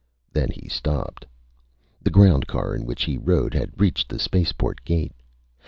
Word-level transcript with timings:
Then 0.33 0.49
he 0.49 0.67
stopped. 0.67 1.27
The 2.01 2.09
ground 2.09 2.47
car 2.47 2.73
in 2.73 2.87
which 2.87 3.03
he 3.03 3.19
rode 3.19 3.53
had 3.53 3.79
reached 3.79 4.09
the 4.09 4.17
spaceport 4.17 4.83
gate. 4.83 5.13